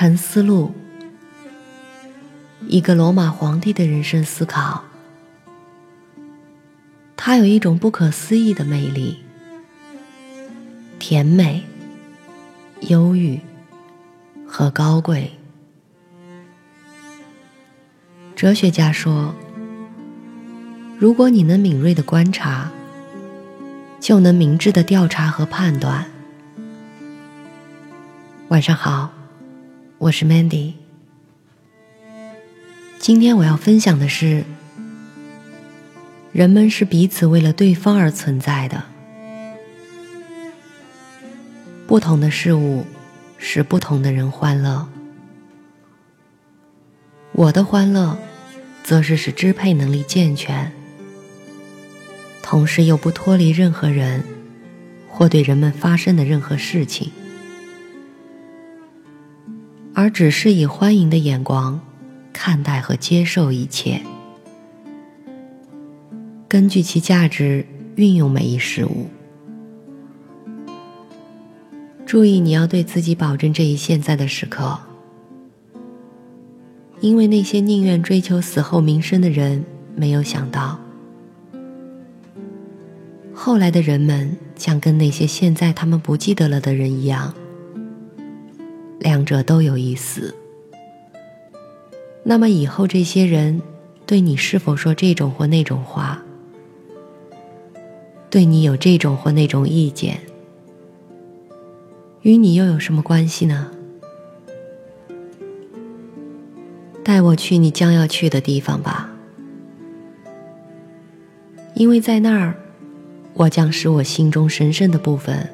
[0.00, 0.72] 沉思录，
[2.68, 4.84] 一个罗马皇帝的人生思考。
[7.16, 9.18] 他有一种不可思议的魅力，
[11.00, 11.64] 甜美、
[12.82, 13.40] 忧郁
[14.46, 15.32] 和高贵。
[18.36, 19.34] 哲学家说
[20.96, 22.70] ：“如果你能敏锐的观察，
[23.98, 26.06] 就能明智的调查和判断。”
[28.46, 29.10] 晚上好，
[29.98, 30.74] 我是 Mandy。
[33.00, 34.44] 今天我要分享的是。
[36.30, 38.84] 人们是彼此为了对方而存在的。
[41.88, 42.84] 不同的事物
[43.38, 44.88] 使不同的人欢乐。
[47.32, 48.16] 我的欢乐，
[48.84, 50.70] 则是使支配能力健全，
[52.40, 54.22] 同时又不脱离任何人
[55.08, 57.10] 或对人们发生的任何事情，
[59.98, 61.80] 而只是以欢迎的眼光
[62.32, 64.00] 看待和接受一切。
[66.46, 69.08] 根据其价值运用每一事物。
[72.06, 74.78] 注意，你要对自己保证这一现在的时刻，
[77.00, 79.64] 因为那些宁愿追求死后名声的人，
[79.96, 80.78] 没有想到，
[83.34, 87.34] 后来的人们将跟那些现在他们不记得了的人一样，
[89.08, 90.34] 两者都有意思。
[92.22, 93.62] 那么以后这些人
[94.04, 96.22] 对你是否说这种或那种话？
[98.28, 100.20] 对你有这种或那种意见，
[102.20, 103.70] 与你又有什么关系呢？
[107.02, 109.10] 带我去你将要去的地方吧，
[111.72, 112.54] 因为在那儿，
[113.32, 115.48] 我将使我心中神圣的部分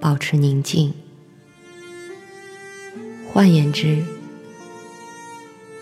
[0.00, 0.94] 保持宁静。
[3.36, 4.02] 换言之，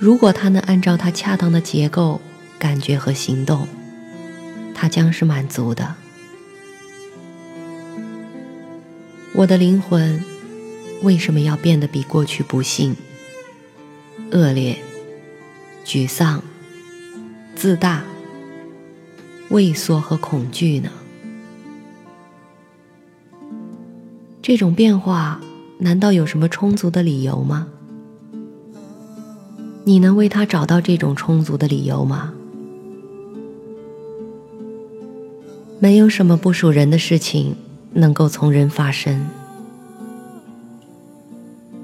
[0.00, 2.20] 如果他能按照他恰当的结构、
[2.58, 3.69] 感觉和行动，
[4.74, 5.94] 他将是满足的。
[9.34, 10.20] 我的灵魂
[11.03, 12.97] 为什么要变得比过去不幸、
[14.32, 14.76] 恶劣、
[15.84, 16.43] 沮丧、
[17.54, 18.03] 自大、
[19.50, 20.91] 畏缩和恐惧呢？
[24.43, 25.41] 这种变化
[25.84, 27.69] 难道有什么充足的理由吗？
[29.84, 32.33] 你能为他找到这种充足的理由吗？
[35.78, 37.55] 没有什么不属人的事情。
[37.97, 39.25] 能够从人发生，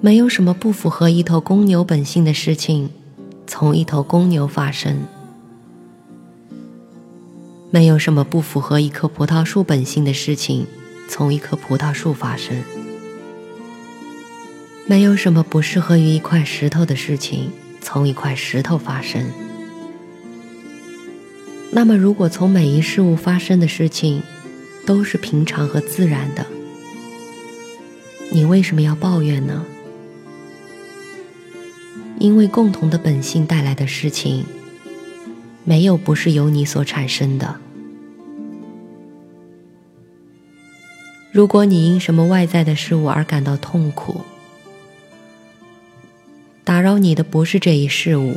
[0.00, 2.90] 没有什么不符合一头公牛本性的事情
[3.46, 5.02] 从一头公牛发生，
[7.70, 10.66] 没有什么不符合一棵葡萄树本性的事情
[11.08, 12.60] 从一棵葡萄树发生，
[14.90, 19.24] 没有什么不适合于一块石头的事情从一块石头发生。
[21.70, 24.20] 那么，如果从每一事物发生的事情，
[24.84, 26.44] 都是平常和自然的，
[28.32, 29.64] 你为什么要抱怨呢？
[32.18, 34.44] 因为共同的本性带来的事情，
[35.62, 37.60] 没有不是由你所产生的。
[41.30, 44.22] 如果你因什么外在的事物而感到痛苦，
[46.64, 48.36] 打扰你的不是这一事物，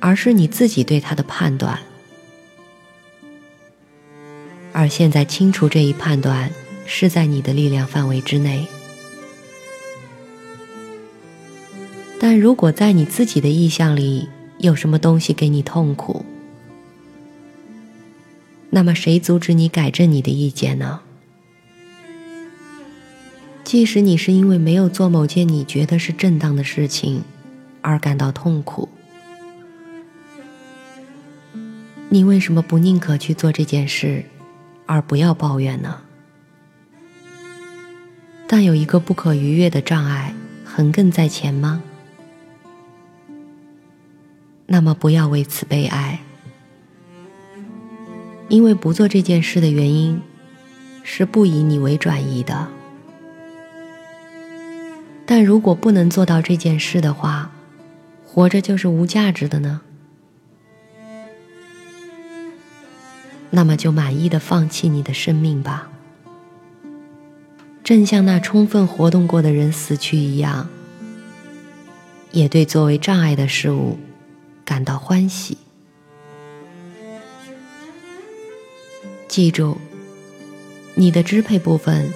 [0.00, 1.78] 而是你自己对它的判断。
[4.72, 6.50] 而现在清除这一判断
[6.84, 8.66] 是在你的力量范围之内，
[12.18, 14.28] 但如果在你自己的意向里
[14.58, 16.24] 有什么东西给你痛苦，
[18.70, 21.00] 那么谁阻止你改正你的意见呢？
[23.66, 27.24] 即使你是因为没有做某件你觉得是正当的事情
[27.82, 28.88] 而感到痛苦，
[32.08, 34.24] 你为什么不宁可去做这件事？
[34.86, 36.02] 而不要抱怨呢。
[38.46, 40.32] 但有一个不可逾越的障碍
[40.64, 41.82] 横亘在前吗？
[44.66, 46.20] 那么不要为此悲哀，
[48.48, 50.22] 因为不做这件事的原因
[51.02, 52.68] 是不以你为转移的。
[55.26, 57.50] 但如果不能做到这件事的话，
[58.24, 59.80] 活着就是无价值的呢？
[63.50, 65.88] 那么就满意的放弃你的生命吧，
[67.82, 70.68] 正像那充分活动过的人死去一样，
[72.32, 73.98] 也对作为障碍的事物
[74.64, 75.58] 感到欢喜。
[79.26, 79.78] 记住，
[80.94, 82.12] 你的支配部分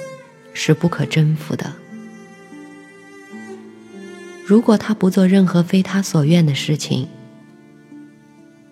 [0.53, 1.73] 是不可征服的，
[4.51, 7.07] 如果他不做任何非他所愿的事情，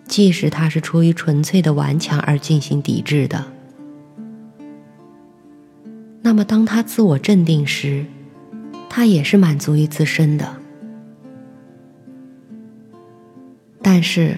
[0.05, 3.45] 即使他是出于纯粹的顽强而进行抵制的，
[6.21, 8.05] 那么当他自我镇定时，
[8.89, 10.57] 他也是满足于自身的。
[13.81, 14.37] 但是，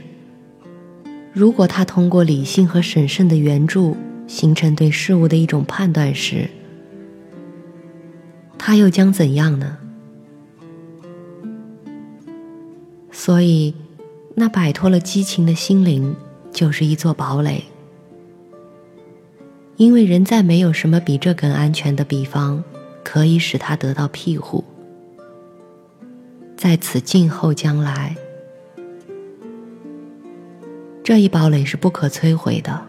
[1.34, 3.98] 如果他通过理性和审慎的援助
[4.28, 6.48] 形成对事物的一种判断时，
[8.60, 9.80] 他又将怎样呢？
[13.24, 13.76] 所以，
[14.34, 16.16] 那摆脱了激情的心灵
[16.52, 17.64] 就是一座堡垒，
[19.78, 22.64] 因为人再没有什么比这更安全的地方
[23.04, 24.64] 可以使他得到庇护。
[26.58, 28.16] 在此静候将来，
[31.04, 32.82] 这一堡垒是不可摧毁的，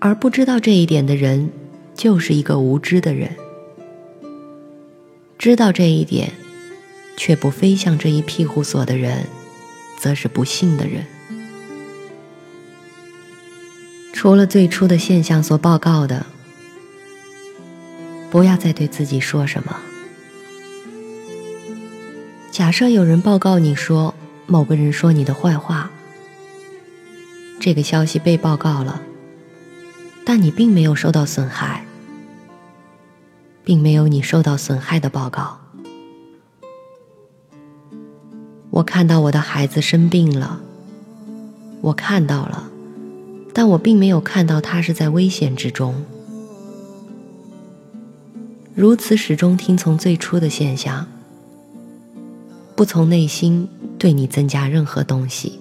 [0.00, 1.48] 而不知道这一点的人。
[1.94, 3.30] 就是一个无知的人，
[5.38, 6.32] 知道这一点，
[7.24, 9.28] 却不飞向这一庇护所的人，
[9.96, 11.06] 则是不幸的人。
[14.12, 16.26] 除了最初的现象所报告的，
[18.28, 19.78] 不要再对自己说什么。
[22.50, 24.12] 假设有人报告你说
[24.48, 25.92] 某个人说你的坏话，
[27.60, 29.00] 这个消息被报告了。
[30.26, 31.86] 但你并没有受到损害，
[33.62, 35.61] 并没有你受到损害的报告。
[38.72, 40.62] 我看到我的孩子生病了，
[41.82, 42.70] 我看到了，
[43.52, 46.02] 但我并没有看到他是在危险之中。
[48.74, 51.06] 如此始终听从最初的现象，
[52.74, 55.60] 不从内心对你增加任何东西，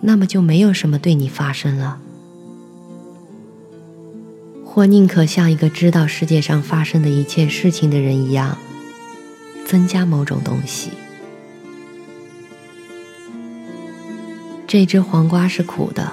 [0.00, 2.00] 那么就没有什么对你发生了。
[4.64, 8.58] 或宁可像一个知道世界上发生的一切事情的人一样，
[9.64, 10.90] 增加某种东西。
[14.74, 16.10] 这只黄瓜是苦的，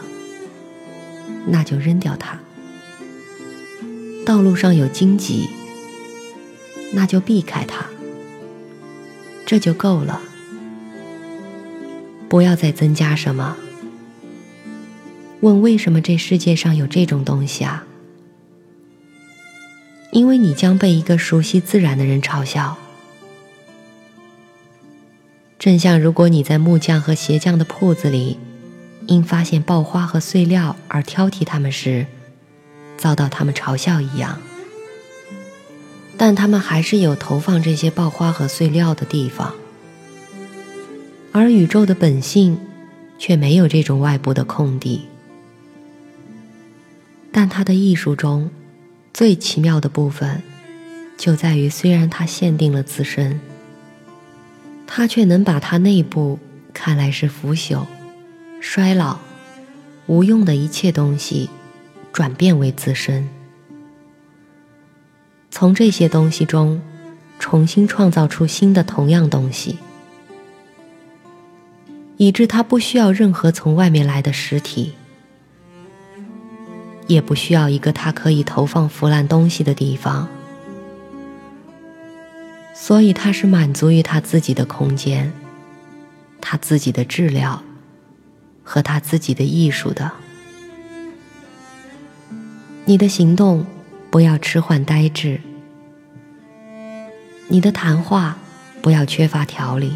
[1.47, 2.39] 那就扔掉它。
[4.23, 5.49] 道路上有荆棘，
[6.93, 7.87] 那就避开它。
[9.47, 10.21] 这就够了，
[12.29, 13.57] 不要再增加什么。
[15.39, 17.83] 问为什么这世界上有这种东西啊？
[20.11, 22.77] 因为你将被一个熟悉自然的人嘲笑，
[25.57, 28.37] 正像如果你在木匠和鞋匠的铺子里，
[29.07, 32.05] 因发现爆花和碎料而挑剔他们时，
[32.97, 34.39] 遭到他们嘲笑一样。
[36.17, 39.53] 但他们还是有投放这些爆花和碎料的地方，
[41.31, 42.59] 而宇宙的本性
[43.17, 45.07] 却没有这种外部的空地。
[47.31, 48.49] 但他的艺术中。
[49.13, 50.41] 最奇妙的部分，
[51.17, 53.41] 就在于虽然它限定了自身，
[54.87, 56.39] 它却能把它内部
[56.73, 57.85] 看来是腐朽、
[58.63, 59.17] 衰老、
[60.05, 61.49] 无用的一切东西，
[62.13, 63.27] 转变为自身，
[65.49, 66.79] 从这些东西中
[67.39, 69.79] 重新创造出新的同样东西，
[72.17, 74.93] 以致它不需要任何从外面来的实体。
[77.07, 80.29] 也不需要一个他可以投放腐烂东西的地方，
[82.73, 85.33] 所以他是满足于他自己的空间、
[86.39, 87.61] 他自己的质量
[88.63, 90.11] 和他自己的艺术的。
[92.85, 93.65] 你的行动
[94.09, 95.39] 不要迟缓呆滞，
[97.47, 98.37] 你的谈话
[98.81, 99.93] 不要缺乏条理，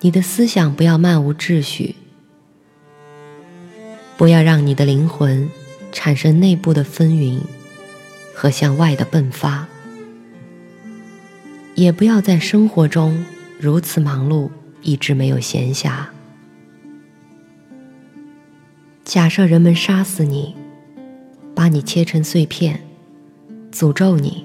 [0.00, 1.94] 你的思想不要漫无秩序。
[4.16, 5.48] 不要让你的灵魂
[5.92, 7.40] 产生内部的纷纭
[8.34, 9.68] 和向外的迸发，
[11.76, 13.24] 也不要在生活中
[13.60, 14.50] 如此忙碌，
[14.82, 16.06] 以致没有闲暇。
[19.08, 20.54] 假设人们杀死你，
[21.54, 22.78] 把你切成碎片，
[23.72, 24.44] 诅咒你，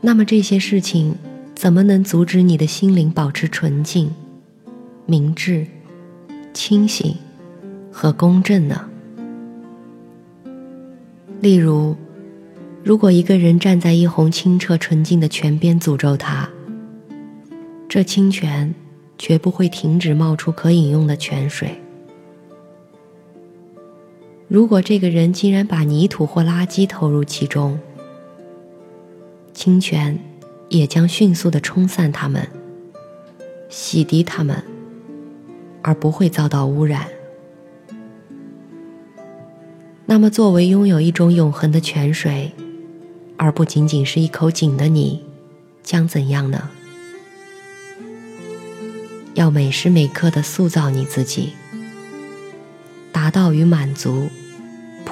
[0.00, 1.16] 那么这些事情
[1.56, 4.08] 怎么能阻止你的心灵保持纯净、
[5.06, 5.66] 明智、
[6.54, 7.16] 清醒？
[7.90, 8.88] 和公正呢？
[11.40, 11.96] 例如，
[12.84, 16.48] 如果一个人站在一泓清澈纯净的泉边诅咒他，
[17.88, 18.72] 这清泉
[19.18, 21.74] 绝不会停止冒出可饮用的泉水。
[24.50, 27.78] 如果这个人竟然把泥土或垃圾投入其中，
[29.54, 30.18] 清泉
[30.68, 32.44] 也将迅速的冲散它们，
[33.68, 34.60] 洗涤它们，
[35.82, 37.06] 而不会遭到污染。
[40.06, 42.50] 那么，作为拥有一种永恒的泉水，
[43.36, 45.22] 而不仅仅是一口井的你，
[45.84, 46.70] 将怎样呢？
[49.34, 51.52] 要每时每刻的塑造你自己，
[53.12, 54.28] 达到与满足、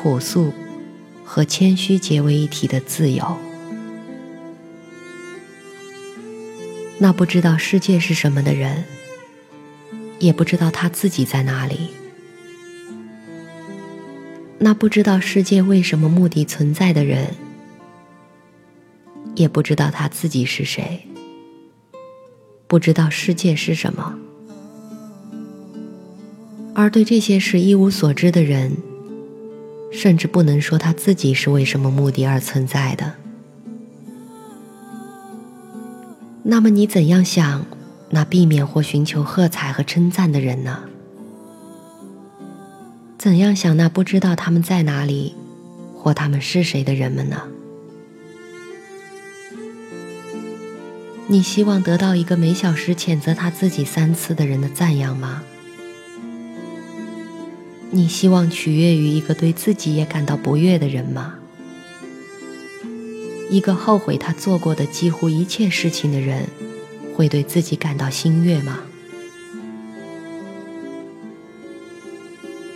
[0.00, 0.54] 朴素
[1.24, 3.36] 和谦虚结为一体的自由。
[7.00, 8.84] 那不知道世界是什么的人，
[10.20, 11.88] 也不知道他自己在哪里。
[14.60, 17.34] 那不知道世界为什么目的存在的人，
[19.34, 21.08] 也不知道他自己是谁，
[22.68, 24.16] 不知道世界是什么。
[26.72, 28.76] 而对这些事一无所知的人，
[29.90, 33.14] 甚至不能说他自己是为什么目的而存在的。
[36.42, 37.66] 那么你怎样想
[38.11, 40.85] 那避免或寻求喝彩和称赞的人呢？
[43.18, 45.35] 怎样想那不知道他们在哪里，
[45.95, 47.42] 或他们是谁的人们呢？
[51.26, 55.42] 你希望得到一个每小时谴责他自己三次的人的赞扬吗？
[57.90, 61.35] 你希望取悦于一个对自己也感到不悦的人吗？
[63.50, 66.47] 一个后悔他做过的几乎一切事情的人，
[67.14, 68.80] 会对自己感到心悦吗？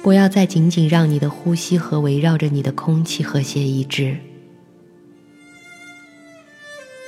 [0.02, 4.16] 不要再仅仅让你的呼吸和围绕着你的空气和谐一致，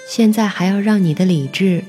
[0.07, 1.83] 现在还要让你的理智，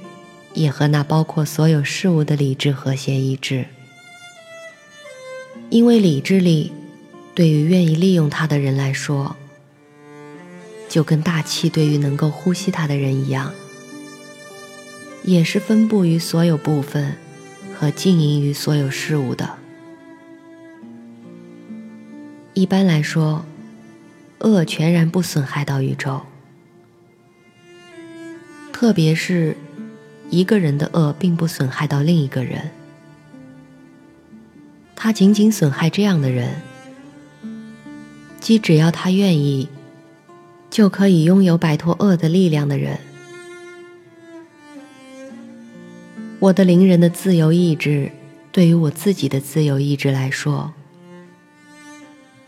[0.54, 3.66] 也和那包括所有事物的理智和谐一致，
[5.70, 6.72] 因为理智力，
[7.34, 9.36] 对于愿意利用它的人来说。
[10.88, 13.52] 就跟大气对于能够呼吸它的人一样，
[15.24, 17.18] 也是分布于所有部分
[17.76, 19.58] 和经营于所有事物的。
[22.54, 23.44] 一般来说，
[24.40, 26.22] 恶全然不损害到宇宙，
[28.72, 29.58] 特别是
[30.30, 32.72] 一个人的恶并不损害到另一个人，
[34.96, 36.62] 他仅仅损害这样的人，
[38.40, 39.68] 即只要他愿意。
[40.72, 43.00] 就可以拥有摆脱恶的力量的人。
[46.40, 48.12] 我的灵人的自由意志，
[48.52, 50.74] 对于我自己的自由意志来说，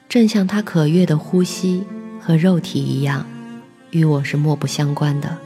[0.09, 1.85] 正像他可悦的呼吸
[2.19, 3.25] 和肉体一样，
[3.91, 5.37] 与我是莫不相关的。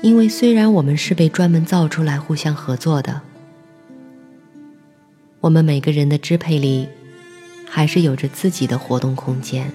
[0.00, 3.22] 因为虽然我们是被专门造出来互相合作的，
[5.42, 6.88] 我们每个人的支配力，
[7.68, 9.72] 还是有着自己的活动空间。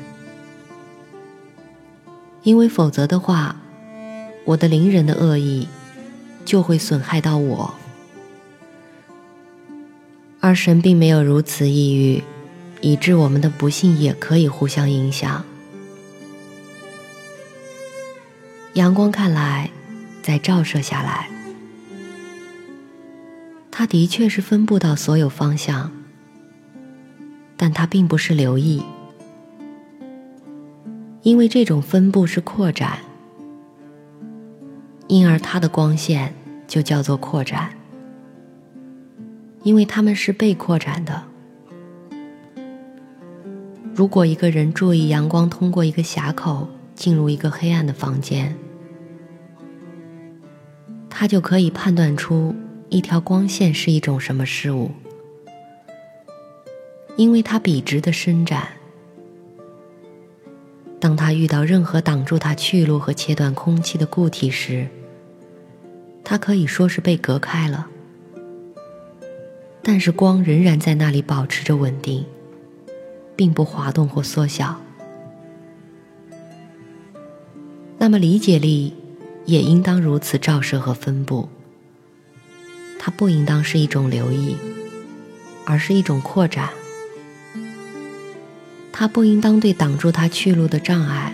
[2.43, 3.57] 因为否则的话，
[4.45, 5.67] 我的邻人的恶意
[6.45, 7.73] 就会损害到我，
[10.39, 12.23] 而神并没有如此抑郁，
[12.79, 15.43] 以致我们的不幸也可以互相影响。
[18.75, 19.69] 阳光看来
[20.23, 21.27] 在照射下来，
[23.79, 25.91] 它的确是分布到所有方向，
[27.55, 28.81] 但它并不是留意。
[31.21, 32.97] 因为这种分布是扩展，
[35.05, 36.33] 因而它的光线
[36.67, 37.69] 就叫做扩展。
[39.61, 41.25] 因为它们是被扩展的。
[43.93, 48.55] 如果一个人注意阳光通过一个峡口进入一个黑暗的房间，
[51.11, 52.55] 他就可以判断出
[52.89, 54.91] 一条光线是一种什么事物，
[57.17, 58.69] 因为它笔直的伸展。
[60.99, 64.87] 当他遇到任何挡住他去路和切断空气的固体时，
[66.23, 67.87] 它可以说是被隔开了。
[69.83, 72.25] 但是光仍然在那里保持着稳定，
[73.35, 74.81] 并不滑动或缩小。
[77.97, 78.93] 那么理解力
[79.45, 81.47] 也应当如此照射和分布。
[82.99, 84.57] 它不应当是一种留意，
[85.65, 86.69] 而是一种扩展。
[88.91, 91.31] 他不应当对挡住他去路的障碍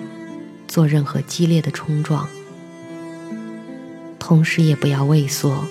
[0.68, 2.28] 做任何激烈的冲撞，
[4.20, 5.66] 同时也不要畏缩，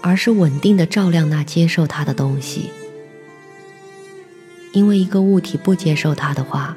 [0.00, 2.70] 而是稳定的照亮那接受它的东西。
[4.72, 6.76] 因为一个物体不接受它的话，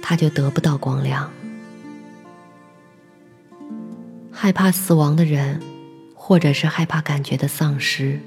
[0.00, 1.30] 它就得不到光亮。
[4.32, 5.60] 害怕死亡的人，
[6.28, 8.20] 或者是害怕感觉的丧失，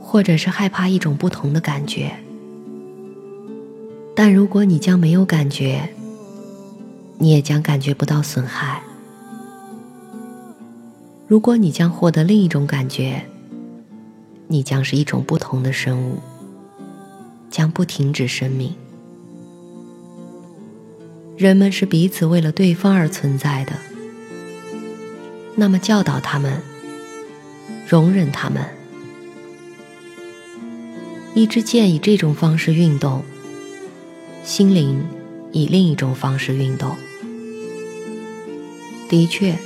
[0.00, 2.12] 或者是害怕一种不同的感觉。
[4.14, 5.88] 但如果你将没有感觉，
[7.18, 8.80] 你也将感觉不到损害。
[11.26, 13.26] 如果你将获得另一种感觉，
[14.46, 16.20] 你将是一种不同的生物，
[17.50, 18.72] 将不停止生命。
[21.36, 23.72] 人们是彼此为了对方而存在的，
[25.54, 26.60] 那么教导他们，
[27.86, 28.64] 容忍他们。
[31.34, 33.22] 一支箭以这种方式运动，
[34.44, 35.02] 心灵
[35.50, 36.96] 以另一种方式运动。
[39.08, 39.56] 的确，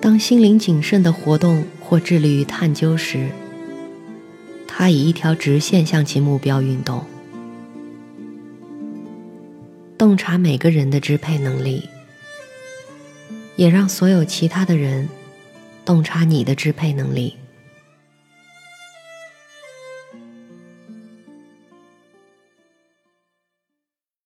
[0.00, 3.30] 当心灵谨慎的活动或致力于探究时，
[4.66, 7.04] 它以一条直线向其目标运动。
[9.96, 11.88] 洞察每个人的支配能力，
[13.58, 15.08] 也让所有其他的人
[15.84, 17.37] 洞察你的支配能力。